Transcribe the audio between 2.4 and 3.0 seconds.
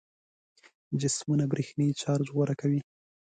کوي.